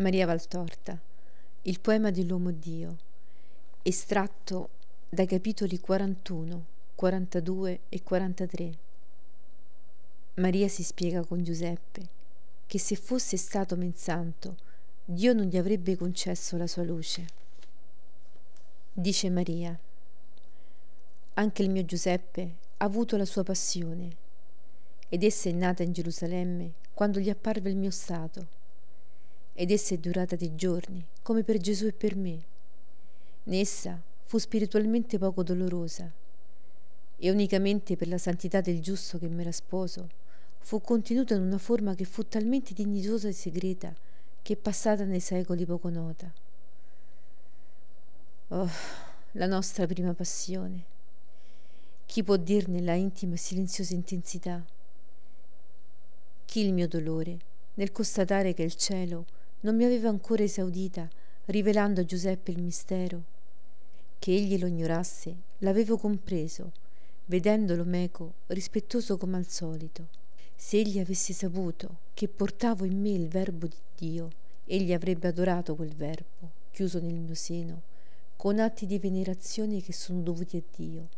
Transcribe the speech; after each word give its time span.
Maria 0.00 0.24
Valtorta, 0.24 0.98
il 1.62 1.78
poema 1.78 2.10
dell'uomo 2.10 2.52
Dio, 2.52 2.96
estratto 3.82 4.70
dai 5.10 5.26
capitoli 5.26 5.78
41, 5.78 6.64
42 6.94 7.80
e 7.90 8.02
43. 8.02 8.78
Maria 10.36 10.68
si 10.68 10.82
spiega 10.82 11.22
con 11.22 11.44
Giuseppe 11.44 12.08
che 12.66 12.78
se 12.78 12.96
fosse 12.96 13.36
stato 13.36 13.76
mensanto, 13.76 14.56
Dio 15.04 15.34
non 15.34 15.44
gli 15.44 15.58
avrebbe 15.58 15.96
concesso 15.96 16.56
la 16.56 16.66
sua 16.66 16.82
luce. 16.82 17.26
Dice 18.90 19.28
Maria, 19.28 19.78
anche 21.34 21.62
il 21.62 21.68
mio 21.68 21.84
Giuseppe 21.84 22.54
ha 22.78 22.86
avuto 22.86 23.18
la 23.18 23.26
sua 23.26 23.42
passione, 23.42 24.16
ed 25.10 25.22
essa 25.22 25.50
è 25.50 25.52
nata 25.52 25.82
in 25.82 25.92
Gerusalemme 25.92 26.72
quando 26.94 27.20
gli 27.20 27.28
apparve 27.28 27.68
il 27.68 27.76
mio 27.76 27.90
stato 27.90 28.58
ed 29.60 29.70
essa 29.70 29.92
è 29.92 29.98
durata 29.98 30.36
dei 30.36 30.54
giorni, 30.54 31.06
come 31.20 31.44
per 31.44 31.58
Gesù 31.58 31.84
e 31.84 31.92
per 31.92 32.16
me. 32.16 32.42
Nessa 33.42 34.00
fu 34.24 34.38
spiritualmente 34.38 35.18
poco 35.18 35.42
dolorosa 35.42 36.10
e 37.18 37.30
unicamente 37.30 37.94
per 37.94 38.08
la 38.08 38.16
santità 38.16 38.62
del 38.62 38.80
giusto 38.80 39.18
che 39.18 39.28
m'era 39.28 39.52
sposo 39.52 40.08
fu 40.60 40.80
contenuta 40.80 41.34
in 41.34 41.42
una 41.42 41.58
forma 41.58 41.94
che 41.94 42.06
fu 42.06 42.26
talmente 42.26 42.72
dignitosa 42.72 43.28
e 43.28 43.32
segreta 43.32 43.94
che 44.40 44.54
è 44.54 44.56
passata 44.56 45.04
nei 45.04 45.20
secoli 45.20 45.66
poco 45.66 45.90
nota. 45.90 46.32
Oh, 48.48 48.70
la 49.32 49.46
nostra 49.46 49.86
prima 49.86 50.14
passione. 50.14 50.84
Chi 52.06 52.24
può 52.24 52.36
dirne 52.36 52.80
la 52.80 52.94
intima 52.94 53.34
e 53.34 53.36
silenziosa 53.36 53.92
intensità? 53.92 54.64
Chi 56.46 56.60
il 56.60 56.72
mio 56.72 56.88
dolore 56.88 57.38
nel 57.74 57.92
constatare 57.92 58.54
che 58.54 58.62
il 58.62 58.74
cielo 58.74 59.26
non 59.60 59.76
mi 59.76 59.84
aveva 59.84 60.08
ancora 60.08 60.42
esaudita, 60.42 61.08
rivelando 61.46 62.00
a 62.00 62.04
Giuseppe 62.04 62.50
il 62.50 62.62
mistero. 62.62 63.22
Che 64.18 64.34
egli 64.34 64.58
lo 64.58 64.66
ignorasse, 64.66 65.36
l'avevo 65.58 65.96
compreso, 65.98 66.72
vedendolo 67.26 67.84
meco, 67.84 68.34
rispettoso 68.48 69.16
come 69.16 69.36
al 69.36 69.46
solito. 69.46 70.08
Se 70.54 70.78
egli 70.78 70.98
avesse 70.98 71.32
saputo 71.32 71.98
che 72.14 72.28
portavo 72.28 72.84
in 72.84 73.00
me 73.00 73.10
il 73.10 73.28
verbo 73.28 73.66
di 73.66 73.76
Dio, 73.96 74.30
egli 74.64 74.92
avrebbe 74.92 75.28
adorato 75.28 75.74
quel 75.74 75.94
verbo, 75.94 76.50
chiuso 76.70 77.00
nel 77.00 77.14
mio 77.14 77.34
seno, 77.34 77.82
con 78.36 78.58
atti 78.58 78.86
di 78.86 78.98
venerazione 78.98 79.80
che 79.80 79.92
sono 79.92 80.20
dovuti 80.20 80.56
a 80.56 80.62
Dio, 80.76 81.08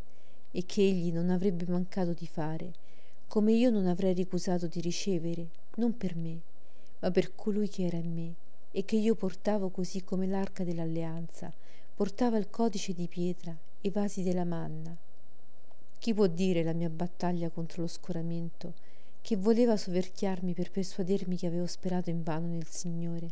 e 0.50 0.64
che 0.66 0.82
egli 0.82 1.12
non 1.12 1.30
avrebbe 1.30 1.64
mancato 1.66 2.12
di 2.12 2.26
fare, 2.26 2.72
come 3.26 3.52
io 3.52 3.70
non 3.70 3.86
avrei 3.86 4.14
ricusato 4.14 4.66
di 4.66 4.80
ricevere, 4.80 5.48
non 5.76 5.96
per 5.96 6.14
me, 6.16 6.40
ma 7.02 7.10
per 7.10 7.34
colui 7.34 7.68
che 7.68 7.84
era 7.84 7.96
in 7.96 8.12
me 8.12 8.34
e 8.70 8.84
che 8.84 8.96
io 8.96 9.14
portavo 9.14 9.70
così 9.70 10.02
come 10.02 10.26
l'arca 10.26 10.64
dell'alleanza 10.64 11.52
portava 11.94 12.38
il 12.38 12.48
codice 12.48 12.94
di 12.94 13.06
pietra 13.06 13.56
i 13.82 13.90
vasi 13.90 14.22
della 14.22 14.44
manna. 14.44 14.96
Chi 15.98 16.14
può 16.14 16.26
dire 16.26 16.62
la 16.62 16.72
mia 16.72 16.88
battaglia 16.88 17.50
contro 17.50 17.82
lo 17.82 17.88
scoramento 17.88 18.74
che 19.20 19.36
voleva 19.36 19.76
soverchiarmi 19.76 20.54
per 20.54 20.70
persuadermi 20.70 21.36
che 21.36 21.46
avevo 21.46 21.66
sperato 21.66 22.10
invano 22.10 22.46
nel 22.46 22.66
Signore? 22.66 23.30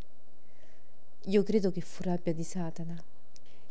Io 1.24 1.42
credo 1.42 1.70
che 1.70 1.80
fu 1.80 2.02
rabbia 2.02 2.32
di 2.32 2.44
Satana. 2.44 3.00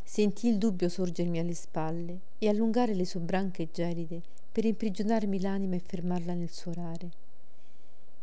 Sentii 0.03 0.52
il 0.52 0.58
dubbio 0.58 0.89
sorgermi 0.89 1.39
alle 1.39 1.53
spalle 1.53 2.20
e 2.39 2.47
allungare 2.47 2.94
le 2.94 3.05
sue 3.05 3.20
branche 3.20 3.70
gelide 3.72 4.22
per 4.52 4.66
imprigionarmi 4.66 5.39
l'anima 5.39 5.75
e 5.75 5.80
fermarla 5.80 6.33
nel 6.33 6.50
suo 6.50 6.72
orare 6.72 7.27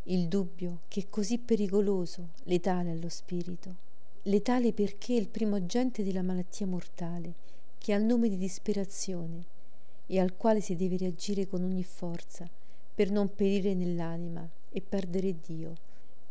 il 0.09 0.29
dubbio 0.29 0.83
che 0.87 1.01
è 1.01 1.07
così 1.11 1.39
pericoloso, 1.39 2.29
letale 2.45 2.93
allo 2.93 3.09
spirito, 3.09 3.75
letale 4.25 4.73
perché 4.73 5.17
è 5.17 5.19
il 5.19 5.27
primo 5.27 5.57
agente 5.57 6.05
della 6.05 6.23
malattia 6.23 6.65
mortale, 6.65 7.35
che 7.77 7.93
ha 7.93 7.97
il 7.97 8.05
nome 8.05 8.29
di 8.29 8.37
disperazione 8.37 9.45
e 10.07 10.21
al 10.21 10.37
quale 10.37 10.61
si 10.61 10.77
deve 10.77 10.97
reagire 10.97 11.49
con 11.49 11.65
ogni 11.65 11.83
forza 11.83 12.49
per 12.95 13.11
non 13.11 13.35
perire 13.35 13.75
nell'anima 13.75 14.49
e 14.71 14.81
perdere 14.81 15.41
Dio. 15.45 15.75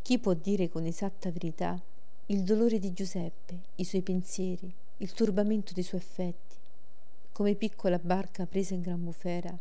Chi 0.02 0.20
può 0.20 0.34
dire 0.34 0.70
con 0.70 0.86
esatta 0.86 1.30
verità 1.30 1.78
il 2.28 2.44
dolore 2.44 2.80
di 2.80 2.94
Giuseppe, 2.94 3.60
i 3.76 3.84
suoi 3.84 4.04
pensieri, 4.04 4.74
il 4.98 5.12
turbamento 5.12 5.74
dei 5.74 5.84
suoi 5.84 6.00
affetti? 6.00 6.56
Come 7.34 7.56
piccola 7.56 8.00
barca 8.00 8.46
presa 8.46 8.74
in 8.74 8.82
gran 8.82 9.04
bufera, 9.04 9.54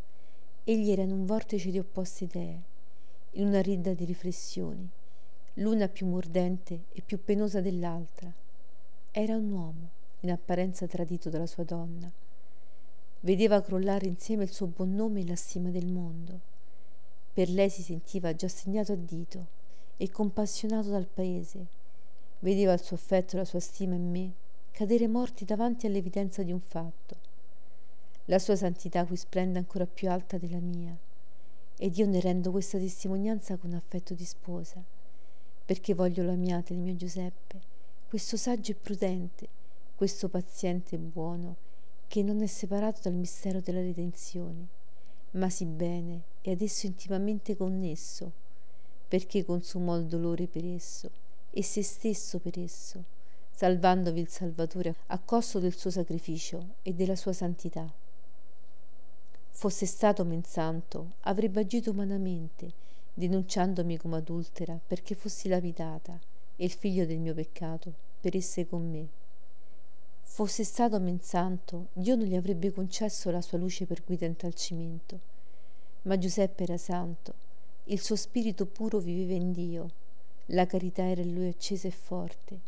egli 0.63 0.93
era 0.93 1.03
in 1.03 1.11
un 1.11 1.27
vortice 1.27 1.73
di 1.73 1.81
opposte 1.81 2.25
idee 2.25 2.73
in 3.37 3.47
una 3.47 3.61
ridda 3.61 3.95
di 3.95 4.05
riflessioni, 4.05 4.89
l'una 5.55 5.89
più 5.89 6.07
mordente 6.07 6.85
e 6.93 7.03
più 7.03 7.23
penosa 7.25 7.61
dell'altra. 7.61 8.33
Era 9.11 9.37
un 9.37 9.51
uomo, 9.51 9.91
in 10.21 10.31
apparenza 10.31 10.87
tradito 10.87 11.31
dalla 11.31 11.47
sua 11.47 11.65
donna. 11.65 12.11
Vedeva 13.21 13.61
crollare 13.61 14.07
insieme 14.07 14.45
il 14.45 14.53
suo 14.53 14.67
buon 14.67 14.95
nome 14.95 15.21
e 15.21 15.27
la 15.27 15.35
stima 15.35 15.71
del 15.71 15.87
mondo. 15.87 16.41
Per 17.33 17.49
lei 17.49 17.71
si 17.71 17.83
sentiva 17.83 18.35
già 18.35 18.49
segnato 18.49 18.93
a 18.93 18.97
dito 18.97 19.47
e 19.97 20.11
compassionato 20.11 20.91
dal 20.91 21.07
paese. 21.07 21.67
Vedeva 22.39 22.73
il 22.73 22.83
suo 22.83 22.97
affetto 22.97 23.35
e 23.35 23.39
la 23.39 23.45
sua 23.45 23.61
stima 23.61 23.95
in 23.95 24.11
me 24.11 24.33
cadere 24.71 25.09
morti 25.09 25.45
davanti 25.45 25.87
all'evidenza 25.87 26.43
di 26.43 26.53
un 26.53 26.61
fatto. 26.61 27.17
La 28.27 28.39
sua 28.39 28.55
santità 28.55 29.05
qui 29.05 29.17
splende 29.17 29.59
ancora 29.59 29.87
più 29.87 30.09
alta 30.09 30.39
della 30.39 30.61
mia 30.61 30.97
ed 31.77 31.97
io 31.97 32.07
ne 32.07 32.21
rendo 32.21 32.51
questa 32.51 32.79
testimonianza 32.79 33.57
con 33.57 33.73
affetto 33.73 34.15
di 34.15 34.25
sposa, 34.25 34.83
perché 35.65 35.95
voglio 35.95 36.23
l'amiate 36.23 36.73
il 36.73 36.79
mio 36.79 36.95
Giuseppe, 36.95 37.61
questo 38.09 38.37
saggio 38.37 38.73
e 38.73 38.77
prudente, 38.77 39.49
questo 39.97 40.29
paziente 40.29 40.95
e 40.95 40.99
buono, 40.99 41.57
che 42.07 42.23
non 42.23 42.43
è 42.43 42.47
separato 42.47 43.01
dal 43.03 43.15
mistero 43.15 43.61
della 43.61 43.81
redenzione, 43.81 44.69
ma 45.33 45.51
si 45.51 45.65
bene 45.65 46.23
e 46.43 46.53
ad 46.53 46.61
esso 46.61 46.87
intimamente 46.87 47.57
connesso, 47.57 48.31
perché 49.09 49.45
consumò 49.45 49.97
il 49.97 50.07
dolore 50.07 50.47
per 50.47 50.65
esso 50.65 51.11
e 51.51 51.63
se 51.63 51.83
stesso 51.83 52.39
per 52.39 52.59
esso, 52.59 53.05
salvandovi 53.51 54.21
il 54.21 54.29
Salvatore 54.29 54.95
a 55.07 55.19
costo 55.19 55.61
del 55.61 55.75
suo 55.75 55.91
sacrificio 55.91 56.75
e 56.83 56.93
della 56.93 57.17
sua 57.17 57.33
santità. 57.33 57.93
Fosse 59.57 59.87
stato 59.87 60.25
men 60.25 60.43
santo, 60.43 61.13
avrebbe 61.21 61.61
agito 61.61 61.93
umanamente, 61.93 62.73
denunciandomi 63.15 63.97
come 63.97 64.17
adultera 64.17 64.79
perché 64.85 65.15
fossi 65.15 65.49
lapidata 65.49 66.19
e 66.57 66.65
il 66.65 66.73
figlio 66.73 67.07
del 67.07 67.19
mio 67.19 67.35
peccato 67.35 67.95
perisse 68.21 68.67
con 68.67 68.91
me. 68.91 69.09
Fosse 70.21 70.65
stato 70.65 70.99
men 70.99 71.21
santo, 71.23 71.87
Dio 71.93 72.17
non 72.17 72.27
gli 72.27 72.35
avrebbe 72.35 72.73
concesso 72.73 73.31
la 73.31 73.41
sua 73.41 73.57
luce 73.57 73.87
per 73.87 74.03
guida 74.05 74.27
in 74.27 74.37
tal 74.37 74.55
cimento. 74.55 75.21
Ma 76.03 76.19
Giuseppe 76.19 76.65
era 76.65 76.77
santo, 76.77 77.33
il 77.85 78.01
suo 78.01 78.17
spirito 78.17 78.67
puro 78.67 78.99
viveva 78.99 79.35
in 79.35 79.53
Dio, 79.53 79.89
la 80.47 80.67
carità 80.67 81.09
era 81.09 81.23
in 81.23 81.33
lui 81.33 81.49
accesa 81.49 81.87
e 81.89 81.93
forte, 81.93 82.61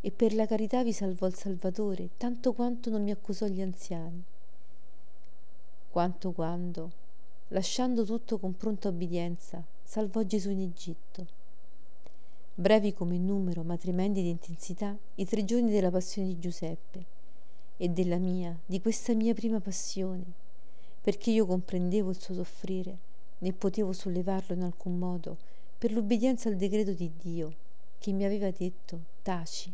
e 0.00 0.10
per 0.10 0.34
la 0.34 0.46
carità 0.46 0.82
vi 0.82 0.94
salvò 0.94 1.26
il 1.26 1.34
Salvatore, 1.34 2.08
tanto 2.16 2.54
quanto 2.54 2.88
non 2.88 3.04
mi 3.04 3.12
accusò 3.12 3.46
gli 3.46 3.60
anziani 3.60 4.24
quanto 5.90 6.30
quando, 6.30 6.92
lasciando 7.48 8.04
tutto 8.04 8.38
con 8.38 8.56
pronta 8.56 8.88
obbedienza, 8.88 9.62
salvò 9.82 10.22
Gesù 10.22 10.50
in 10.50 10.60
Egitto. 10.60 11.26
Brevi 12.54 12.94
come 12.94 13.18
numero, 13.18 13.64
ma 13.64 13.76
tremendi 13.76 14.22
di 14.22 14.28
intensità, 14.28 14.96
i 15.16 15.24
tre 15.24 15.44
giorni 15.44 15.72
della 15.72 15.90
passione 15.90 16.28
di 16.28 16.38
Giuseppe 16.38 17.04
e 17.76 17.88
della 17.88 18.18
mia, 18.18 18.56
di 18.64 18.80
questa 18.80 19.14
mia 19.14 19.34
prima 19.34 19.58
passione, 19.58 20.22
perché 21.00 21.32
io 21.32 21.44
comprendevo 21.44 22.10
il 22.10 22.20
suo 22.20 22.34
soffrire, 22.34 22.98
né 23.38 23.52
potevo 23.52 23.92
sollevarlo 23.92 24.54
in 24.54 24.62
alcun 24.62 24.96
modo, 24.96 25.36
per 25.76 25.92
l'obbedienza 25.92 26.48
al 26.48 26.56
decreto 26.56 26.92
di 26.92 27.10
Dio, 27.20 27.52
che 27.98 28.12
mi 28.12 28.24
aveva 28.24 28.50
detto, 28.52 29.00
taci. 29.22 29.72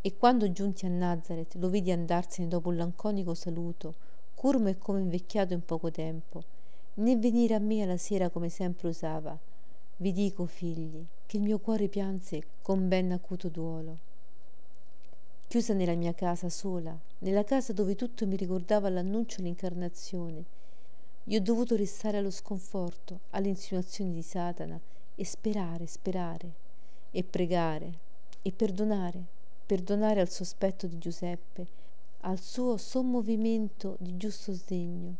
E 0.00 0.16
quando 0.16 0.50
giunti 0.50 0.86
a 0.86 0.88
Nazareth 0.88 1.56
lo 1.56 1.68
vidi 1.68 1.90
andarsene 1.90 2.48
dopo 2.48 2.70
un 2.70 2.76
lanconico 2.76 3.34
saluto, 3.34 4.05
curmo 4.36 4.68
e 4.68 4.76
come 4.76 5.00
invecchiato 5.00 5.54
in 5.54 5.64
poco 5.64 5.90
tempo, 5.90 6.42
né 6.94 7.16
venire 7.16 7.54
a 7.54 7.58
me 7.58 7.82
alla 7.82 7.96
sera 7.96 8.28
come 8.28 8.50
sempre 8.50 8.88
usava. 8.88 9.36
Vi 9.96 10.12
dico, 10.12 10.44
figli, 10.44 11.02
che 11.24 11.38
il 11.38 11.42
mio 11.42 11.58
cuore 11.58 11.88
pianse 11.88 12.42
con 12.60 12.86
ben 12.86 13.12
acuto 13.12 13.48
duolo. 13.48 13.98
Chiusa 15.48 15.72
nella 15.72 15.94
mia 15.94 16.12
casa 16.12 16.50
sola, 16.50 16.96
nella 17.20 17.44
casa 17.44 17.72
dove 17.72 17.96
tutto 17.96 18.26
mi 18.26 18.36
ricordava 18.36 18.90
l'annuncio 18.90 19.40
l'incarnazione, 19.40 20.44
io 21.24 21.38
ho 21.38 21.42
dovuto 21.42 21.74
restare 21.74 22.18
allo 22.18 22.30
sconforto, 22.30 23.20
alle 23.30 23.48
insinuazioni 23.48 24.12
di 24.12 24.22
Satana 24.22 24.78
e 25.14 25.24
sperare, 25.24 25.86
sperare, 25.86 26.52
e 27.10 27.24
pregare, 27.24 27.92
e 28.42 28.52
perdonare, 28.52 29.24
perdonare 29.64 30.20
al 30.20 30.28
sospetto 30.28 30.86
di 30.86 30.98
Giuseppe, 30.98 31.66
al 32.26 32.40
suo 32.40 32.76
sommovimento 32.76 33.96
di 34.00 34.16
giusto 34.16 34.52
sdegno. 34.52 35.14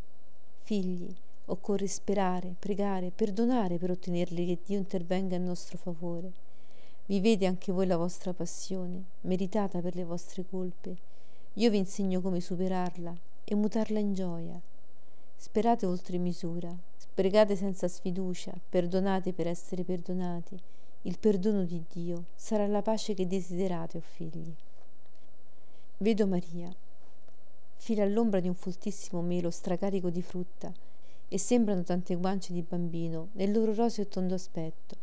Figli, 0.63 1.15
occorre 1.47 1.87
sperare, 1.87 2.57
pregare, 2.59 3.13
perdonare 3.15 3.79
per 3.79 3.93
ottenerli 3.93 4.45
che 4.45 4.59
Dio 4.65 4.77
intervenga 4.77 5.37
in 5.37 5.45
nostro 5.45 5.79
favore. 5.79 6.33
Vivete 7.07 7.47
anche 7.47 7.71
voi 7.71 7.87
la 7.87 7.97
vostra 7.97 8.33
passione, 8.33 9.05
meritata 9.21 9.81
per 9.81 9.95
le 9.95 10.03
vostre 10.03 10.45
colpe. 10.45 10.97
Io 11.55 11.71
vi 11.71 11.77
insegno 11.77 12.21
come 12.21 12.41
superarla 12.41 13.17
e 13.45 13.55
mutarla 13.55 14.01
in 14.01 14.13
gioia. 14.13 14.61
Sperate 15.37 15.87
oltre 15.87 16.19
misura, 16.19 16.77
sprecate 16.97 17.55
senza 17.55 17.87
sfiducia, 17.87 18.53
perdonate 18.69 19.33
per 19.33 19.47
essere 19.47 19.85
perdonati. 19.85 20.59
Il 21.03 21.21
perdono 21.21 21.63
di 21.63 21.85
Dio 21.89 22.25
sarà 22.35 22.67
la 22.67 22.83
pace 22.83 23.15
che 23.15 23.29
desiderate, 23.29 23.99
o 23.99 24.01
oh 24.01 24.05
figli. 24.05 24.53
Vedo 25.99 26.27
Maria. 26.27 26.75
Fila 27.77 28.03
all'ombra 28.03 28.41
di 28.41 28.49
un 28.49 28.55
foltissimo 28.55 29.23
melo 29.23 29.51
stracarico 29.51 30.11
di 30.11 30.23
frutta 30.23 30.73
e 31.29 31.39
sembrano 31.39 31.83
tante 31.83 32.15
guance 32.17 32.53
di 32.53 32.63
bambino 32.63 33.29
nel 33.33 33.53
loro 33.53 33.75
roseo 33.75 34.05
e 34.05 34.09
tondo 34.09 34.35
aspetto. 34.35 34.97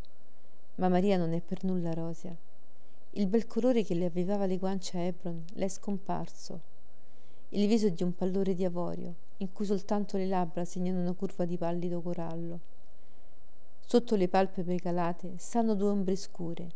Ma 0.75 0.89
Maria 0.89 1.17
non 1.17 1.33
è 1.33 1.41
per 1.41 1.63
nulla 1.63 1.93
rosea. 1.93 2.35
Il 3.11 3.27
bel 3.27 3.47
colore 3.47 3.83
che 3.83 3.93
le 3.93 4.05
avvivava 4.05 4.45
le 4.45 4.57
guance 4.57 4.97
a 4.97 5.01
Hebron 5.01 5.45
le 5.53 5.65
è 5.65 5.69
scomparso. 5.69 6.61
Il 7.49 7.67
viso 7.67 7.87
è 7.87 7.91
di 7.91 8.03
un 8.03 8.15
pallore 8.15 8.55
di 8.55 8.65
avorio, 8.65 9.13
in 9.37 9.51
cui 9.51 9.65
soltanto 9.65 10.17
le 10.17 10.25
labbra 10.25 10.65
segnano 10.65 10.99
una 10.99 11.13
curva 11.13 11.45
di 11.45 11.57
pallido 11.57 12.01
corallo. 12.01 12.59
Sotto 13.79 14.15
le 14.15 14.27
palpebre 14.27 14.77
calate 14.77 15.35
stanno 15.37 15.75
due 15.75 15.89
ombre 15.89 16.15
scure 16.15 16.67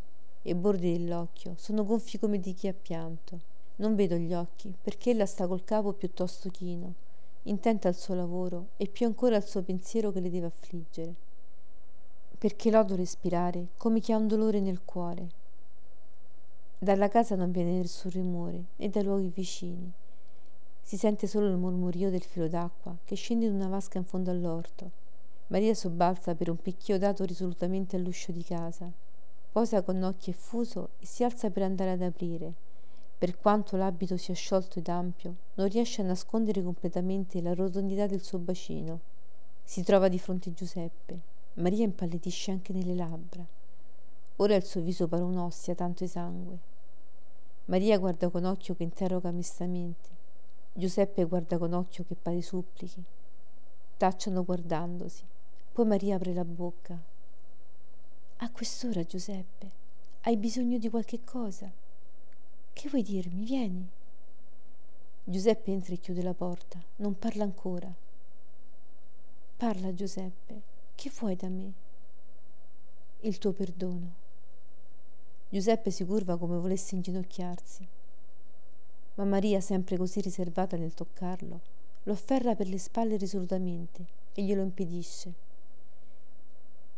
e 0.43 0.51
i 0.51 0.55
bordi 0.55 0.91
dell'occhio 0.91 1.55
sono 1.57 1.83
gonfi 1.83 2.19
come 2.19 2.39
di 2.39 2.53
chi 2.53 2.67
ha 2.67 2.73
pianto. 2.73 3.55
Non 3.77 3.95
vedo 3.95 4.15
gli 4.15 4.33
occhi 4.33 4.73
perché 4.79 5.11
ella 5.11 5.25
sta 5.25 5.47
col 5.47 5.63
capo 5.63 5.93
piuttosto 5.93 6.49
chino, 6.49 6.93
intenta 7.43 7.87
al 7.87 7.95
suo 7.95 8.13
lavoro 8.13 8.69
e 8.77 8.87
più 8.87 9.07
ancora 9.07 9.35
al 9.35 9.45
suo 9.45 9.63
pensiero 9.63 10.11
che 10.11 10.19
le 10.19 10.29
deve 10.29 10.47
affliggere 10.47 11.15
perché 12.37 12.69
l'odo 12.69 12.95
respirare 12.95 13.69
come 13.77 13.99
chi 13.99 14.11
ha 14.11 14.17
un 14.17 14.27
dolore 14.27 14.59
nel 14.59 14.83
cuore. 14.85 15.27
Dalla 16.77 17.07
casa 17.07 17.35
non 17.35 17.49
viene 17.49 17.71
nessun 17.71 18.11
rumore, 18.11 18.65
né 18.75 18.89
dai 18.89 19.03
luoghi 19.03 19.31
vicini. 19.33 19.91
Si 20.83 20.97
sente 20.97 21.25
solo 21.25 21.47
il 21.47 21.57
mormorio 21.57 22.11
del 22.11 22.21
filo 22.21 22.47
d'acqua 22.47 22.95
che 23.03 23.15
scende 23.15 23.45
in 23.45 23.53
una 23.53 23.67
vasca 23.67 23.97
in 23.97 24.05
fondo 24.05 24.29
all'orto. 24.29 24.91
Maria 25.47 25.73
sobbalza 25.73 26.35
per 26.35 26.51
un 26.51 26.57
picchio 26.57 26.99
dato 26.99 27.25
risolutamente 27.25 27.95
all'uscio 27.95 28.31
di 28.31 28.43
casa. 28.43 28.89
Posa 29.51 29.81
con 29.81 30.03
occhio 30.03 30.31
effuso 30.31 30.89
e 30.99 31.07
si 31.07 31.23
alza 31.23 31.49
per 31.49 31.63
andare 31.63 31.91
ad 31.91 32.03
aprire. 32.03 32.53
Per 33.17 33.37
quanto 33.37 33.77
l'abito 33.77 34.15
sia 34.15 34.35
sciolto 34.35 34.79
ed 34.79 34.89
ampio, 34.89 35.35
non 35.55 35.67
riesce 35.69 36.01
a 36.01 36.05
nascondere 36.05 36.61
completamente 36.61 37.41
la 37.41 37.53
rotondità 37.53 38.05
del 38.05 38.21
suo 38.21 38.37
bacino. 38.37 38.99
Si 39.63 39.81
trova 39.81 40.07
di 40.07 40.19
fronte 40.19 40.49
a 40.49 40.53
Giuseppe, 40.53 41.35
Maria 41.55 41.83
impallidisce 41.83 42.51
anche 42.51 42.71
nelle 42.73 42.93
labbra. 42.93 43.43
Ora 44.35 44.55
il 44.55 44.63
suo 44.63 44.81
viso 44.81 45.07
pare 45.07 45.23
un'ostia 45.23 45.73
tanto 45.73 46.03
esangue. 46.03 46.59
Maria 47.65 47.97
guarda 47.97 48.29
con 48.29 48.45
occhio 48.45 48.75
che 48.75 48.83
interroga 48.83 49.31
mestamente. 49.31 50.09
Giuseppe 50.73 51.23
guarda 51.23 51.57
con 51.57 51.73
occhio 51.73 52.03
che 52.03 52.13
pare 52.13 52.43
supplichi. 52.43 53.03
Tacciano 53.97 54.45
guardandosi. 54.45 55.25
Poi 55.73 55.85
Maria 55.87 56.17
apre 56.17 56.33
la 56.33 56.45
bocca. 56.45 57.01
A 58.37 58.51
quest'ora, 58.51 59.03
Giuseppe, 59.03 59.71
hai 60.21 60.37
bisogno 60.37 60.77
di 60.77 60.89
qualche 60.89 61.23
cosa? 61.23 61.71
Che 62.77 62.89
vuoi 62.89 63.01
dirmi? 63.01 63.43
Vieni. 63.43 63.89
Giuseppe 65.23 65.71
entra 65.71 65.95
e 65.95 65.97
chiude 65.97 66.21
la 66.21 66.35
porta. 66.35 66.79
Non 66.97 67.17
parla 67.17 67.43
ancora. 67.43 67.91
Parla, 69.57 69.95
Giuseppe. 69.95 70.61
Che 70.93 71.11
vuoi 71.17 71.35
da 71.35 71.49
me? 71.49 71.73
Il 73.21 73.39
tuo 73.39 73.51
perdono. 73.51 74.13
Giuseppe 75.49 75.89
si 75.89 76.05
curva 76.05 76.37
come 76.37 76.59
volesse 76.59 76.93
inginocchiarsi, 76.93 77.87
ma 79.15 79.23
Maria, 79.23 79.59
sempre 79.59 79.97
così 79.97 80.21
riservata 80.21 80.77
nel 80.77 80.93
toccarlo, 80.93 81.61
lo 82.03 82.13
afferra 82.13 82.53
per 82.53 82.67
le 82.67 82.77
spalle 82.77 83.17
risolutamente 83.17 84.05
e 84.33 84.43
glielo 84.43 84.61
impedisce. 84.61 85.33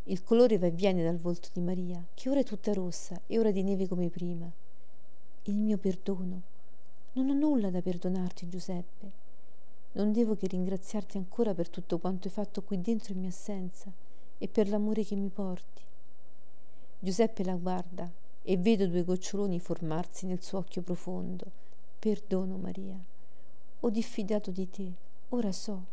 Il 0.03 0.25
colore 0.25 0.57
va 0.57 0.67
e 0.67 0.71
viene 0.71 1.03
dal 1.03 1.17
volto 1.17 1.47
di 1.53 1.61
Maria, 1.61 2.05
che 2.15 2.29
ora 2.29 2.41
è 2.41 2.43
tutta 2.43 2.73
rossa 2.73 3.21
e 3.27 3.39
ora 3.39 3.51
di 3.51 3.63
neve 3.63 3.87
come 3.87 4.09
prima. 4.09 4.51
Il 5.43 5.55
mio 5.55 5.77
perdono. 5.77 6.41
Non 7.13 7.29
ho 7.29 7.33
nulla 7.33 7.69
da 7.69 7.81
perdonarti, 7.81 8.49
Giuseppe. 8.49 9.11
Non 9.93 10.11
devo 10.11 10.35
che 10.35 10.47
ringraziarti 10.47 11.17
ancora 11.17 11.53
per 11.53 11.69
tutto 11.69 11.97
quanto 11.97 12.27
hai 12.27 12.33
fatto 12.33 12.61
qui 12.61 12.81
dentro 12.81 13.13
in 13.13 13.21
mia 13.21 13.29
assenza 13.29 13.91
e 14.37 14.47
per 14.47 14.67
l'amore 14.67 15.03
che 15.03 15.15
mi 15.15 15.29
porti. 15.29 15.81
Giuseppe 16.99 17.43
la 17.45 17.55
guarda 17.55 18.11
e 18.43 18.57
vedo 18.57 18.85
due 18.87 19.03
goccioloni 19.03 19.59
formarsi 19.59 20.25
nel 20.25 20.43
suo 20.43 20.59
occhio 20.59 20.81
profondo. 20.81 21.45
Perdono, 21.97 22.57
Maria. 22.57 22.99
Ho 23.79 23.89
diffidato 23.89 24.51
di 24.51 24.69
te, 24.69 24.93
ora 25.29 25.53
so. 25.53 25.85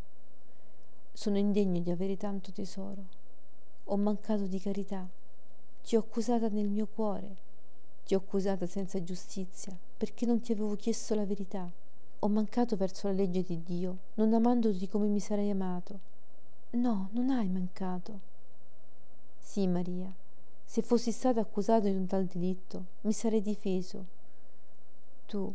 Sono 1.12 1.38
indegno 1.38 1.81
di 1.81 1.90
avere 1.90 2.16
tanto 2.16 2.50
tesoro. 2.50 3.04
Ho 3.84 3.96
mancato 3.96 4.46
di 4.46 4.58
carità. 4.58 5.08
Ti 5.82 5.96
ho 5.96 6.00
accusata 6.00 6.49
nel 6.49 6.69
mio 6.69 6.87
cuore. 6.87 7.44
Ti 8.06 8.14
ho 8.14 8.18
accusata 8.18 8.66
senza 8.66 9.02
giustizia 9.02 9.76
perché 9.96 10.26
non 10.26 10.40
ti 10.40 10.52
avevo 10.52 10.76
chiesto 10.76 11.16
la 11.16 11.26
verità. 11.26 11.68
Ho 12.20 12.28
mancato 12.28 12.76
verso 12.76 13.08
la 13.08 13.14
legge 13.14 13.42
di 13.42 13.64
Dio, 13.64 13.98
non 14.14 14.32
amandoti 14.32 14.88
come 14.88 15.08
mi 15.08 15.18
sarei 15.18 15.50
amato. 15.50 15.98
No, 16.70 17.08
non 17.10 17.30
hai 17.30 17.48
mancato. 17.48 18.20
Sì, 19.40 19.66
Maria, 19.66 20.08
se 20.64 20.82
fossi 20.82 21.10
stato 21.10 21.40
accusato 21.40 21.86
di 21.88 21.96
un 21.96 22.06
tal 22.06 22.26
delitto, 22.26 22.84
mi 23.00 23.12
sarei 23.12 23.42
difeso. 23.42 24.04
Tu, 25.26 25.52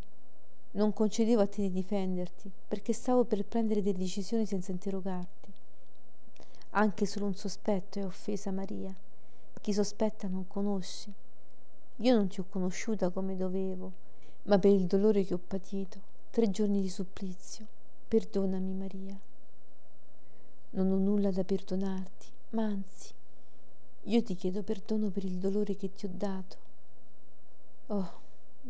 non 0.72 0.92
concedevo 0.92 1.40
a 1.40 1.48
te 1.48 1.62
di 1.62 1.72
difenderti, 1.72 2.52
perché 2.68 2.92
stavo 2.92 3.24
per 3.24 3.46
prendere 3.46 3.82
delle 3.82 4.00
decisioni 4.00 4.46
senza 4.46 4.72
interrogarti. 4.72 5.54
Anche 6.72 7.06
solo 7.06 7.28
un 7.28 7.36
sospetto 7.36 8.00
è 8.00 8.06
offesa, 8.06 8.52
Maria. 8.52 8.94
Chi 9.62 9.72
sospetta 9.72 10.28
non 10.28 10.48
conosce. 10.48 11.21
Io 12.02 12.16
non 12.16 12.28
ti 12.28 12.40
ho 12.40 12.46
conosciuta 12.50 13.12
come 13.12 13.36
dovevo, 13.36 13.92
ma 14.44 14.58
per 14.58 14.72
il 14.72 14.88
dolore 14.88 15.24
che 15.24 15.36
ho 15.36 15.40
patito 15.40 16.00
tre 16.32 16.50
giorni 16.50 16.82
di 16.82 16.90
supplizio. 16.90 17.68
Perdonami, 18.08 18.74
Maria. 18.74 19.20
Non 20.72 20.92
ho 20.92 20.98
nulla 20.98 21.30
da 21.30 21.44
perdonarti, 21.44 22.26
ma 22.50 22.64
anzi, 22.64 23.14
io 24.06 24.24
ti 24.24 24.34
chiedo 24.34 24.64
perdono 24.64 25.12
per 25.12 25.26
il 25.26 25.38
dolore 25.38 25.76
che 25.76 25.92
ti 25.92 26.08
ho 26.08 26.10
dato. 26.12 26.58
Oh, 27.88 28.12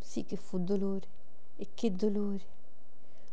sì 0.01 0.25
che 0.25 0.35
fu 0.35 0.61
dolore, 0.61 1.07
e 1.55 1.69
che 1.73 1.95
dolore. 1.95 2.43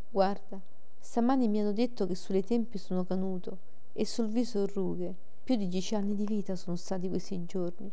Guarda, 0.09 0.61
stamani 0.97 1.49
mi 1.49 1.59
hanno 1.59 1.73
detto 1.73 2.07
che 2.07 2.15
sulle 2.15 2.43
tempie 2.43 2.79
sono 2.79 3.03
canuto 3.03 3.57
e 3.91 4.05
sul 4.05 4.29
viso 4.29 4.65
rughe. 4.65 5.13
Più 5.43 5.57
di 5.57 5.67
dieci 5.67 5.93
anni 5.95 6.15
di 6.15 6.23
vita 6.23 6.55
sono 6.55 6.77
stati 6.77 7.09
questi 7.09 7.43
giorni. 7.45 7.91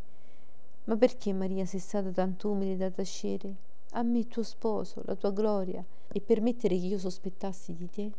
Ma 0.86 0.96
perché 0.96 1.32
Maria 1.32 1.66
sei 1.66 1.80
stata 1.80 2.10
tanto 2.10 2.50
umile 2.50 2.76
da 2.76 2.90
tacere? 2.90 3.54
A 3.90 4.02
me 4.02 4.26
tuo 4.28 4.44
sposo, 4.44 5.02
la 5.04 5.16
tua 5.16 5.32
gloria, 5.32 5.84
e 6.12 6.20
permettere 6.20 6.78
che 6.78 6.86
io 6.86 6.98
sospettassi 6.98 7.74
di 7.74 7.90
te? 7.90 8.12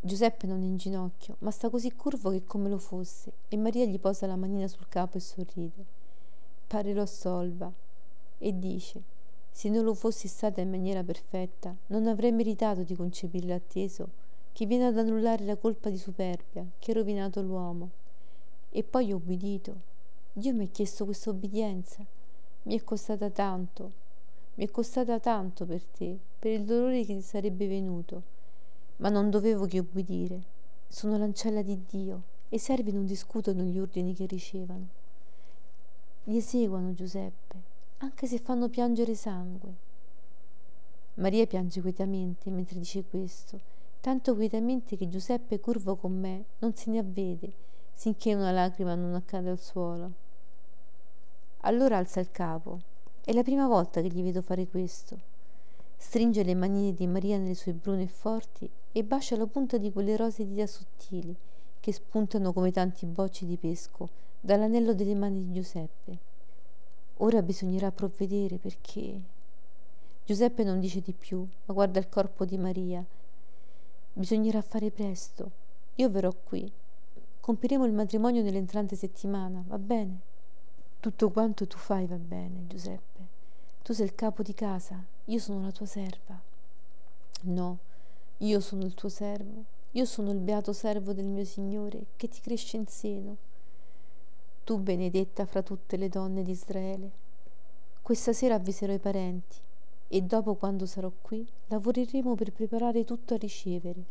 Giuseppe 0.00 0.48
non 0.48 0.62
è 0.62 0.64
in 0.64 0.76
ginocchio, 0.76 1.36
ma 1.38 1.52
sta 1.52 1.70
così 1.70 1.92
curvo 1.94 2.30
che 2.30 2.44
come 2.44 2.68
lo 2.68 2.78
fosse, 2.78 3.32
e 3.48 3.56
Maria 3.56 3.86
gli 3.86 3.98
posa 4.00 4.26
la 4.26 4.34
manina 4.34 4.66
sul 4.66 4.88
capo 4.88 5.18
e 5.18 5.20
sorride. 5.20 5.84
Pare 6.66 6.92
lo 6.92 7.02
assolva 7.02 7.72
e 8.38 8.58
dice: 8.58 9.02
Se 9.52 9.68
non 9.68 9.84
lo 9.84 9.94
fossi 9.94 10.26
stata 10.26 10.60
in 10.60 10.70
maniera 10.70 11.04
perfetta, 11.04 11.76
non 11.86 12.08
avrei 12.08 12.32
meritato 12.32 12.82
di 12.82 12.96
concepire 12.96 13.46
l'atteso 13.46 14.08
che 14.52 14.66
viene 14.66 14.86
ad 14.86 14.98
annullare 14.98 15.44
la 15.44 15.56
colpa 15.56 15.90
di 15.90 15.98
superbia 15.98 16.66
che 16.78 16.90
ha 16.90 16.94
rovinato 16.94 17.40
l'uomo. 17.40 17.90
E 18.70 18.82
poi 18.82 19.12
ho 19.12 19.16
obbedito. 19.16 19.92
Dio 20.36 20.52
mi 20.52 20.64
ha 20.64 20.68
chiesto 20.68 21.04
questa 21.04 21.30
obbedienza. 21.30 22.04
Mi 22.62 22.76
è 22.76 22.82
costata 22.82 23.30
tanto, 23.30 23.92
mi 24.54 24.66
è 24.66 24.70
costata 24.70 25.20
tanto 25.20 25.64
per 25.64 25.84
te, 25.84 26.18
per 26.40 26.50
il 26.50 26.64
dolore 26.64 27.04
che 27.04 27.14
ti 27.14 27.22
sarebbe 27.22 27.68
venuto, 27.68 28.22
ma 28.96 29.10
non 29.10 29.30
dovevo 29.30 29.66
che 29.66 29.78
obbedire. 29.78 30.42
Sono 30.88 31.16
l'ancella 31.16 31.62
di 31.62 31.80
Dio 31.88 32.22
e 32.48 32.56
i 32.56 32.58
servi 32.58 32.90
non 32.90 33.06
discutono 33.06 33.62
gli 33.62 33.78
ordini 33.78 34.12
che 34.12 34.26
ricevono. 34.26 34.88
Li 36.24 36.36
eseguono, 36.36 36.94
Giuseppe, 36.94 37.56
anche 37.98 38.26
se 38.26 38.38
fanno 38.38 38.68
piangere 38.68 39.14
sangue. 39.14 39.72
Maria 41.14 41.46
piange 41.46 41.80
quietamente 41.80 42.50
mentre 42.50 42.80
dice 42.80 43.04
questo, 43.04 43.60
tanto 44.00 44.34
quietamente 44.34 44.96
che 44.96 45.08
Giuseppe, 45.08 45.60
curvo 45.60 45.94
con 45.94 46.18
me, 46.18 46.44
non 46.58 46.74
se 46.74 46.90
ne 46.90 46.98
avvede, 46.98 47.52
sinché 47.92 48.34
una 48.34 48.50
lacrima 48.50 48.96
non 48.96 49.14
accade 49.14 49.48
al 49.48 49.60
suolo. 49.60 50.22
Allora 51.66 51.96
alza 51.96 52.20
il 52.20 52.30
capo 52.30 52.78
è 53.24 53.32
la 53.32 53.42
prima 53.42 53.66
volta 53.66 54.02
che 54.02 54.08
gli 54.08 54.22
vedo 54.22 54.42
fare 54.42 54.66
questo. 54.66 55.18
Stringe 55.96 56.42
le 56.42 56.54
manine 56.54 56.92
di 56.92 57.06
Maria 57.06 57.38
nelle 57.38 57.54
sue 57.54 57.72
brune 57.72 58.02
e 58.02 58.06
forti 58.06 58.68
e 58.92 59.02
bacia 59.02 59.34
la 59.38 59.46
punta 59.46 59.78
di 59.78 59.90
quelle 59.90 60.14
rose 60.18 60.46
dita 60.46 60.66
sottili 60.66 61.34
che 61.80 61.90
spuntano 61.90 62.52
come 62.52 62.70
tanti 62.70 63.06
bocci 63.06 63.46
di 63.46 63.56
pesco 63.56 64.10
dall'anello 64.40 64.92
delle 64.92 65.14
mani 65.14 65.42
di 65.42 65.52
Giuseppe. 65.54 66.18
Ora 67.18 67.40
bisognerà 67.40 67.90
provvedere 67.90 68.58
perché... 68.58 69.22
Giuseppe 70.26 70.64
non 70.64 70.80
dice 70.80 71.00
di 71.00 71.14
più, 71.14 71.46
ma 71.64 71.72
guarda 71.72 71.98
il 71.98 72.10
corpo 72.10 72.44
di 72.44 72.58
Maria. 72.58 73.02
Bisognerà 74.12 74.60
fare 74.60 74.90
presto. 74.90 75.50
Io 75.94 76.10
verrò 76.10 76.30
qui. 76.44 76.70
Compiremo 77.40 77.86
il 77.86 77.92
matrimonio 77.94 78.42
nell'entrante 78.42 78.96
settimana, 78.96 79.64
va 79.66 79.78
bene? 79.78 80.32
Tutto 81.04 81.28
quanto 81.28 81.66
tu 81.66 81.76
fai 81.76 82.06
va 82.06 82.16
bene, 82.16 82.66
Giuseppe. 82.66 83.26
Tu 83.82 83.92
sei 83.92 84.06
il 84.06 84.14
capo 84.14 84.42
di 84.42 84.54
casa, 84.54 85.04
io 85.26 85.38
sono 85.38 85.60
la 85.60 85.70
tua 85.70 85.84
serva. 85.84 86.40
No, 87.42 87.78
io 88.38 88.60
sono 88.60 88.84
il 88.84 88.94
tuo 88.94 89.10
servo, 89.10 89.64
io 89.90 90.06
sono 90.06 90.30
il 90.30 90.38
beato 90.38 90.72
servo 90.72 91.12
del 91.12 91.26
mio 91.26 91.44
Signore 91.44 92.06
che 92.16 92.28
ti 92.28 92.40
cresce 92.40 92.78
in 92.78 92.86
seno. 92.86 93.36
Tu 94.64 94.78
benedetta 94.78 95.44
fra 95.44 95.60
tutte 95.60 95.98
le 95.98 96.08
donne 96.08 96.42
di 96.42 96.52
Israele. 96.52 97.10
Questa 98.00 98.32
sera 98.32 98.54
avviserò 98.54 98.94
i 98.94 98.98
parenti 98.98 99.58
e 100.08 100.22
dopo 100.22 100.54
quando 100.54 100.86
sarò 100.86 101.12
qui 101.20 101.46
lavoreremo 101.66 102.34
per 102.34 102.50
preparare 102.50 103.04
tutto 103.04 103.34
a 103.34 103.36
ricevere. 103.36 104.04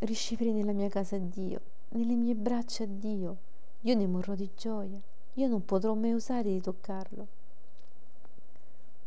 Ricevere 0.00 0.52
nella 0.52 0.72
mia 0.72 0.90
casa 0.90 1.16
Dio, 1.16 1.60
nelle 1.92 2.14
mie 2.14 2.34
braccia 2.34 2.84
Dio. 2.84 3.36
Io 3.80 3.94
ne 3.94 4.06
morrò 4.06 4.34
di 4.34 4.50
gioia, 4.54 5.00
io 5.34 5.48
non 5.48 5.64
potrò 5.64 5.94
mai 5.94 6.12
osare 6.12 6.50
di 6.50 6.60
toccarlo. 6.60 7.26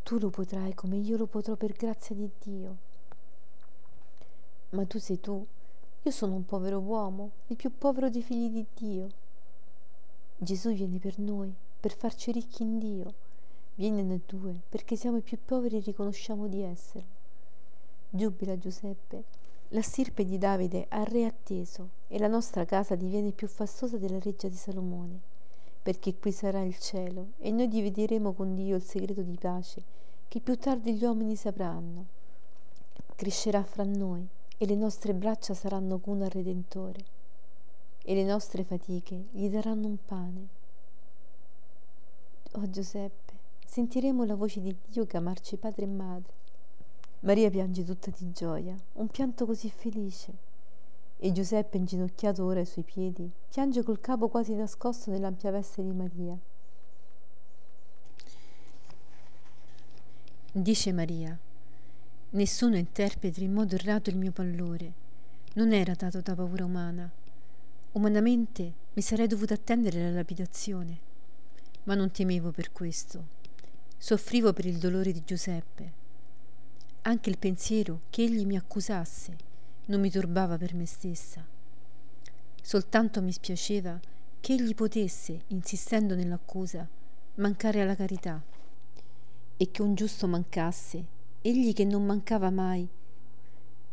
Tu 0.01 0.17
lo 0.17 0.29
potrai 0.29 0.73
come 0.73 0.97
io 0.97 1.17
lo 1.17 1.27
potrò 1.27 1.55
per 1.55 1.73
grazia 1.73 2.15
di 2.15 2.29
Dio. 2.39 2.77
Ma 4.69 4.85
tu 4.85 4.99
sei 4.99 5.19
tu, 5.19 5.45
io 6.01 6.11
sono 6.11 6.35
un 6.35 6.45
povero 6.45 6.79
uomo, 6.79 7.31
il 7.47 7.55
più 7.55 7.75
povero 7.77 8.09
dei 8.09 8.21
figli 8.21 8.49
di 8.49 8.65
Dio. 8.73 9.09
Gesù 10.37 10.73
viene 10.73 10.99
per 10.99 11.19
noi, 11.19 11.53
per 11.79 11.95
farci 11.95 12.31
ricchi 12.31 12.63
in 12.63 12.79
Dio. 12.79 13.13
Viene 13.75 14.03
noi 14.03 14.21
due, 14.25 14.61
perché 14.67 14.95
siamo 14.95 15.17
i 15.17 15.21
più 15.21 15.37
poveri 15.43 15.77
e 15.77 15.81
riconosciamo 15.81 16.47
di 16.47 16.61
esserlo. 16.61 17.23
Giubila 18.09 18.57
Giuseppe, 18.57 19.23
la 19.69 19.81
stirpe 19.81 20.23
di 20.23 20.37
Davide 20.37 20.85
ha 20.89 21.03
re 21.03 21.25
atteso 21.25 21.89
e 22.07 22.17
la 22.17 22.27
nostra 22.27 22.65
casa 22.65 22.95
diviene 22.95 23.31
più 23.31 23.47
fastosa 23.47 23.97
della 23.97 24.19
reggia 24.19 24.47
di 24.47 24.55
Salomone, 24.55 25.19
perché 25.85 26.15
qui 26.17 26.31
sarà 26.31 26.63
il 26.63 26.79
cielo 26.79 27.33
e 27.37 27.51
noi 27.51 27.67
divideremo 27.67 28.33
con 28.33 28.55
Dio 28.55 28.75
il 28.75 28.81
segreto 28.81 29.21
di 29.21 29.37
pace 29.37 29.83
che 30.27 30.39
più 30.39 30.57
tardi 30.57 30.95
gli 30.95 31.03
uomini 31.03 31.35
sapranno. 31.35 32.05
Crescerà 33.15 33.63
fra 33.63 33.83
noi 33.83 34.27
e 34.57 34.65
le 34.65 34.73
nostre 34.73 35.13
braccia 35.13 35.53
saranno 35.53 35.99
cuna 35.99 36.25
al 36.25 36.31
Redentore 36.31 37.05
e 38.03 38.15
le 38.15 38.23
nostre 38.23 38.63
fatiche 38.63 39.25
gli 39.29 39.47
daranno 39.47 39.85
un 39.85 39.97
pane. 40.03 40.47
Oh 42.53 42.67
Giuseppe, 42.67 43.33
sentiremo 43.67 44.25
la 44.25 44.33
voce 44.33 44.61
di 44.61 44.75
Dio 44.87 45.05
chiamarci 45.05 45.55
padre 45.57 45.83
e 45.83 45.87
madre. 45.87 46.33
Maria 47.19 47.51
piange 47.51 47.83
tutta 47.83 48.09
di 48.09 48.31
gioia, 48.31 48.75
un 48.93 49.05
pianto 49.05 49.45
così 49.45 49.69
felice. 49.69 50.44
E 51.25 51.31
Giuseppe, 51.31 51.77
inginocchiato 51.77 52.45
ora 52.45 52.59
ai 52.59 52.67
suoi 52.67 52.83
piedi, 52.83 53.27
piange 53.49 53.81
col 53.81 53.99
capo 53.99 54.27
quasi 54.27 54.53
nascosto 54.53 55.09
nell'ampia 55.09 55.49
veste 55.49 55.81
di 55.81 55.91
Maria. 55.91 56.37
Dice 60.51 60.93
Maria, 60.93 61.35
nessuno 62.29 62.75
interpreti 62.75 63.43
in 63.43 63.53
modo 63.53 63.73
errato 63.73 64.11
il 64.11 64.17
mio 64.17 64.31
pallore. 64.31 64.93
Non 65.53 65.73
era 65.73 65.95
dato 65.95 66.21
da 66.21 66.35
paura 66.35 66.63
umana. 66.63 67.11
Umanamente 67.93 68.73
mi 68.93 69.01
sarei 69.01 69.25
dovuta 69.25 69.55
attendere 69.55 70.03
la 70.03 70.11
lapidazione, 70.11 70.99
ma 71.85 71.95
non 71.95 72.11
temevo 72.11 72.51
per 72.51 72.71
questo. 72.71 73.25
Soffrivo 73.97 74.53
per 74.53 74.67
il 74.67 74.77
dolore 74.77 75.11
di 75.11 75.23
Giuseppe 75.25 76.03
anche 77.07 77.29
il 77.29 77.37
pensiero 77.37 78.01
che 78.09 78.23
egli 78.23 78.45
mi 78.45 78.57
accusasse 78.57 79.53
non 79.85 79.99
mi 79.99 80.09
turbava 80.09 80.57
per 80.57 80.73
me 80.73 80.85
stessa. 80.85 81.45
Soltanto 82.61 83.21
mi 83.21 83.31
spiaceva 83.31 83.99
che 84.39 84.53
egli 84.53 84.73
potesse, 84.73 85.41
insistendo 85.47 86.15
nell'accusa, 86.15 86.87
mancare 87.35 87.81
alla 87.81 87.95
carità 87.95 88.41
e 89.57 89.71
che 89.71 89.81
un 89.81 89.95
giusto 89.95 90.27
mancasse, 90.27 91.05
egli 91.41 91.73
che 91.73 91.85
non 91.85 92.05
mancava 92.05 92.49
mai, 92.49 92.87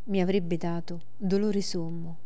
mi 0.04 0.20
avrebbe 0.20 0.56
dato 0.56 1.02
dolore 1.16 1.60
sommo. 1.60 2.18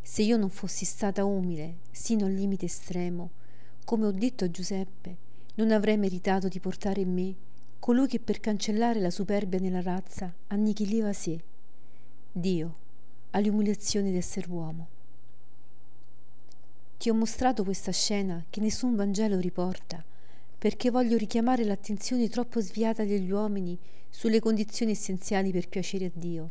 Se 0.00 0.22
io 0.22 0.36
non 0.36 0.48
fossi 0.48 0.84
stata 0.84 1.24
umile 1.24 1.78
sino 1.90 2.26
al 2.26 2.32
limite 2.32 2.66
estremo, 2.66 3.30
come 3.84 4.06
ho 4.06 4.12
detto 4.12 4.44
a 4.44 4.50
Giuseppe, 4.50 5.16
non 5.56 5.70
avrei 5.70 5.98
meritato 5.98 6.48
di 6.48 6.60
portare 6.60 7.00
in 7.00 7.12
me 7.12 7.34
colui 7.78 8.06
che 8.06 8.20
per 8.20 8.40
cancellare 8.40 9.00
la 9.00 9.10
superbia 9.10 9.58
nella 9.58 9.82
razza 9.82 10.32
annichiliva 10.48 11.12
sé, 11.12 11.42
Dio, 12.32 12.74
alle 13.30 13.48
umiliazioni 13.48 14.12
d'essere 14.12 14.48
uomo. 14.48 14.88
Ti 16.98 17.10
ho 17.10 17.14
mostrato 17.14 17.64
questa 17.64 17.92
scena 17.92 18.44
che 18.50 18.60
nessun 18.60 18.94
Vangelo 18.96 19.38
riporta, 19.40 20.04
perché 20.58 20.90
voglio 20.90 21.16
richiamare 21.16 21.64
l'attenzione 21.64 22.28
troppo 22.28 22.60
sviata 22.60 23.04
degli 23.04 23.30
uomini 23.30 23.78
sulle 24.10 24.40
condizioni 24.40 24.92
essenziali 24.92 25.50
per 25.50 25.68
piacere 25.68 26.06
a 26.06 26.10
Dio 26.12 26.50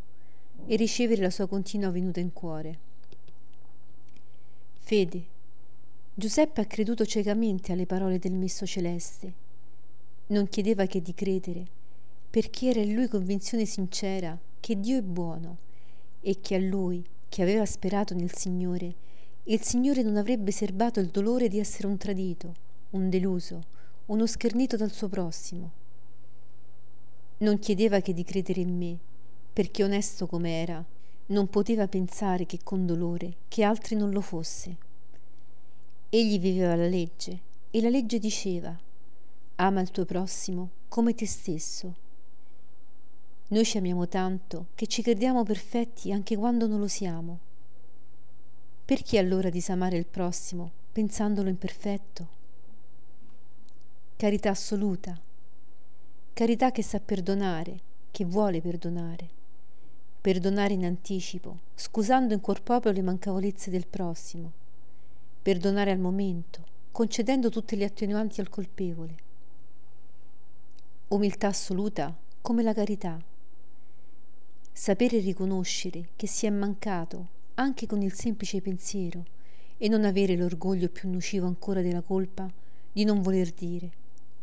e 0.65 0.75
ricevere 0.75 1.21
la 1.21 1.29
sua 1.29 1.47
continua 1.47 1.91
venuta 1.91 2.19
in 2.19 2.33
cuore. 2.33 2.79
Fede. 4.79 5.23
Giuseppe 6.13 6.61
ha 6.61 6.65
creduto 6.65 7.05
ciecamente 7.05 7.71
alle 7.71 7.85
parole 7.85 8.19
del 8.19 8.33
Messo 8.33 8.65
Celeste 8.65 9.45
non 10.27 10.49
chiedeva 10.49 10.85
che 10.85 11.01
di 11.01 11.13
credere, 11.13 11.65
perché 12.29 12.69
era 12.69 12.81
in 12.81 12.93
lui 12.93 13.07
convinzione 13.07 13.65
sincera 13.65 14.37
che 14.59 14.77
Dio 14.77 14.97
è 14.97 15.01
buono 15.01 15.65
e 16.21 16.39
che 16.41 16.55
a 16.55 16.59
lui, 16.59 17.03
che 17.29 17.41
aveva 17.41 17.65
sperato 17.65 18.13
nel 18.13 18.33
Signore, 18.33 18.93
il 19.43 19.61
Signore 19.61 20.01
non 20.01 20.17
avrebbe 20.17 20.51
serbato 20.51 20.99
il 20.99 21.07
dolore 21.07 21.47
di 21.47 21.59
essere 21.59 21.87
un 21.87 21.97
tradito, 21.97 22.53
un 22.91 23.09
deluso, 23.09 23.63
uno 24.07 24.25
schernito 24.25 24.75
dal 24.75 24.91
suo 24.91 25.07
prossimo. 25.07 25.71
Non 27.39 27.59
chiedeva 27.59 28.01
che 28.01 28.13
di 28.13 28.23
credere 28.23 28.61
in 28.61 28.77
me, 28.77 28.97
perché 29.53 29.83
onesto 29.83 30.27
come 30.27 30.61
era, 30.61 30.83
non 31.27 31.47
poteva 31.47 31.87
pensare 31.87 32.45
che 32.45 32.59
con 32.63 32.85
dolore 32.85 33.35
che 33.47 33.63
altri 33.63 33.95
non 33.95 34.11
lo 34.11 34.21
fosse. 34.21 34.75
Egli 36.09 36.39
viveva 36.39 36.75
la 36.75 36.87
legge 36.87 37.39
e 37.69 37.81
la 37.81 37.89
legge 37.89 38.17
diceva 38.17 38.77
Ama 39.55 39.81
il 39.81 39.91
tuo 39.91 40.05
prossimo 40.05 40.69
come 40.87 41.13
te 41.13 41.25
stesso. 41.25 41.95
Noi 43.49 43.63
ci 43.63 43.77
amiamo 43.77 44.07
tanto 44.07 44.67
che 44.75 44.87
ci 44.87 45.01
crediamo 45.01 45.43
perfetti 45.43 46.11
anche 46.11 46.35
quando 46.35 46.67
non 46.67 46.79
lo 46.79 46.87
siamo. 46.87 47.39
Perché 48.83 49.17
allora 49.17 49.49
disamare 49.49 49.97
il 49.97 50.05
prossimo 50.05 50.71
pensandolo 50.91 51.47
imperfetto? 51.47 52.27
Carità 54.17 54.49
assoluta, 54.49 55.17
carità 56.33 56.71
che 56.71 56.81
sa 56.81 56.99
perdonare, 56.99 57.79
che 58.11 58.25
vuole 58.25 58.61
perdonare, 58.61 59.29
perdonare 60.19 60.73
in 60.73 60.85
anticipo, 60.85 61.59
scusando 61.75 62.33
in 62.33 62.41
cuor 62.41 62.63
proprio 62.63 62.91
le 62.91 63.01
mancavolezze 63.01 63.69
del 63.69 63.87
prossimo, 63.87 64.51
perdonare 65.41 65.91
al 65.91 65.99
momento, 65.99 66.63
concedendo 66.91 67.49
tutte 67.49 67.75
le 67.75 67.85
attenuanti 67.85 68.41
al 68.41 68.49
colpevole 68.49 69.25
umiltà 71.09 71.47
assoluta 71.47 72.13
come 72.41 72.63
la 72.63 72.73
carità. 72.73 73.17
Sapere 74.79 75.17
riconoscere 75.17 76.09
che 76.15 76.27
si 76.27 76.45
è 76.45 76.51
mancato 76.51 77.29
anche 77.55 77.87
con 77.87 78.03
il 78.03 78.13
semplice 78.13 78.61
pensiero 78.61 79.25
e 79.75 79.87
non 79.87 80.05
avere 80.05 80.35
l'orgoglio 80.35 80.87
più 80.89 81.09
nocivo 81.09 81.47
ancora 81.47 81.81
della 81.81 82.03
colpa 82.03 82.47
di 82.91 83.03
non 83.03 83.23
voler 83.23 83.49
dire 83.49 83.89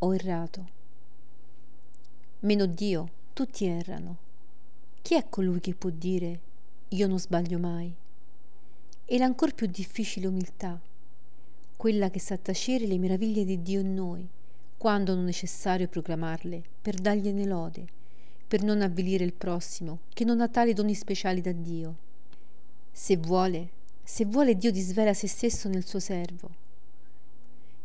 ho 0.00 0.12
errato. 0.12 0.68
Meno 2.40 2.66
Dio, 2.66 3.08
tutti 3.32 3.66
errano. 3.66 4.16
Chi 5.02 5.14
è 5.14 5.24
colui 5.30 5.60
che 5.60 5.72
può 5.72 5.90
dire 5.90 6.40
io 6.88 7.06
non 7.06 7.20
sbaglio 7.20 7.60
mai? 7.60 7.94
E 9.04 9.18
l'ancor 9.18 9.54
più 9.54 9.68
difficile 9.68 10.26
umiltà, 10.26 10.80
quella 11.76 12.10
che 12.10 12.18
sa 12.18 12.36
tacere 12.36 12.88
le 12.88 12.98
meraviglie 12.98 13.44
di 13.44 13.62
Dio 13.62 13.78
in 13.78 13.94
noi 13.94 14.28
quando 14.76 15.14
non 15.14 15.24
necessario 15.24 15.86
proclamarle, 15.86 16.60
per 16.82 16.96
dargliene 16.96 17.46
lode, 17.46 17.86
per 18.54 18.62
non 18.62 18.82
avvilire 18.82 19.25
il 19.25 19.32
prossimo, 19.32 20.02
che 20.11 20.25
non 20.25 20.40
ha 20.40 20.46
tali 20.46 20.75
doni 20.75 20.94
speciali 20.94 21.40
da 21.40 21.50
Dio. 21.50 21.96
Se 22.92 23.16
vuole, 23.16 23.70
se 24.04 24.26
vuole 24.26 24.54
Dio 24.54 24.70
disvela 24.70 25.12
se 25.12 25.26
stesso 25.26 25.68
nel 25.68 25.84
suo 25.84 25.99
servo. 25.99 26.49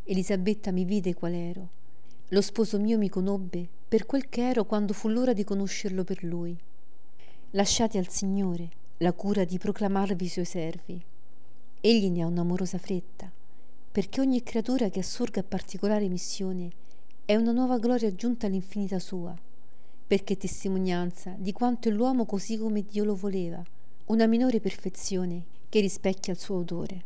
Elisabetta 0.04 0.70
mi 0.70 0.86
vide 0.86 1.16
qual 1.16 1.34
ero. 1.34 1.70
Lo 2.28 2.42
sposo 2.42 2.80
mio 2.80 3.00
mi 3.00 3.10
conobbe 3.10 3.68
per 3.88 4.06
quel 4.06 4.30
che 4.30 4.48
ero 4.48 4.64
quando 4.66 4.94
fu 4.94 5.08
l'ora 5.08 5.34
di 5.34 5.44
conoscerlo 5.44 6.04
per 6.04 6.24
lui. 6.24 6.56
Lasciate 7.54 7.98
al 7.98 8.10
Signore 8.10 8.70
la 8.98 9.14
cura 9.14 9.46
di 9.46 9.58
proclamarvi 9.58 10.24
i 10.24 10.30
suoi 10.30 10.46
servi. 10.46 11.04
Egli 11.82 12.12
ne 12.12 12.22
ha 12.22 12.28
un'amorosa 12.28 12.78
fretta 12.78 13.28
perché 13.92 14.22
ogni 14.22 14.44
creatura 14.44 14.90
che 14.90 15.00
assurga 15.00 15.40
a 15.40 15.46
particolare 15.50 16.08
missione 16.08 16.70
è 17.26 17.36
una 17.36 17.54
nuova 17.54 17.80
gloria 17.80 18.08
aggiunta 18.08 18.46
all'infinita 18.46 19.00
sua, 19.00 19.36
perché 20.10 20.38
testimonianza 20.38 21.36
di 21.38 21.52
quanto 21.52 21.88
è 21.88 21.92
l'uomo 21.92 22.26
così 22.26 22.58
come 22.58 22.84
Dio 22.84 23.04
lo 23.04 23.16
voleva, 23.16 23.64
una 24.06 24.26
minore 24.26 24.60
perfezione 24.60 25.44
che 25.70 25.82
rispecchia 25.82 26.34
il 26.34 26.40
suo 26.40 26.56
odore. 26.56 27.04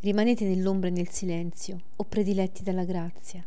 Rimanete 0.00 0.44
nell'ombra 0.46 0.88
e 0.88 0.90
nel 0.90 1.10
silenzio, 1.10 1.80
o 1.94 2.02
prediletti 2.02 2.64
dalla 2.64 2.82
grazia, 2.82 3.44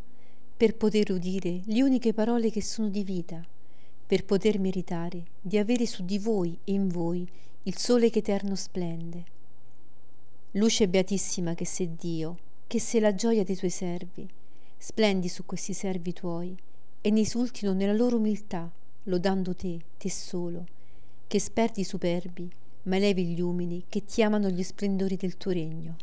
per 0.55 0.73
poter 0.77 1.11
udire 1.11 1.59
le 1.65 1.83
uniche 1.83 2.13
parole 2.13 2.49
che 2.49 2.61
sono 2.61 2.87
di 2.87 3.03
vita, 3.03 3.45
per 4.07 4.23
poter 4.23 4.57
meritare 4.57 5.21
di 5.41 5.57
avere 5.57 5.85
su 5.85 6.05
di 6.05 6.17
voi 6.17 6.57
e 6.63 6.71
in 6.71 6.87
voi 6.87 7.27
il 7.63 7.77
sole 7.77 8.09
che 8.09 8.19
eterno 8.19 8.55
splende. 8.55 9.23
Luce 10.51 10.87
beatissima 10.87 11.55
che 11.55 11.65
sei 11.65 11.93
Dio, 11.99 12.37
che 12.67 12.79
sei 12.79 13.01
la 13.01 13.13
gioia 13.13 13.43
dei 13.43 13.57
tuoi 13.57 13.69
servi, 13.69 14.25
splendi 14.77 15.27
su 15.27 15.45
questi 15.45 15.73
servi 15.73 16.13
tuoi 16.13 16.57
e 17.01 17.09
ne 17.11 17.21
esultino 17.21 17.73
nella 17.73 17.93
loro 17.93 18.17
umiltà, 18.17 18.69
lodando 19.03 19.55
te, 19.55 19.79
te 19.97 20.09
solo, 20.09 20.65
che 21.27 21.39
sperdi 21.39 21.81
i 21.81 21.85
superbi, 21.85 22.49
ma 22.83 22.97
levi 22.97 23.25
gli 23.25 23.41
umili 23.41 23.85
che 23.87 24.03
ti 24.03 24.21
amano 24.23 24.49
gli 24.49 24.63
splendori 24.63 25.15
del 25.15 25.37
tuo 25.37 25.51
regno. 25.51 25.95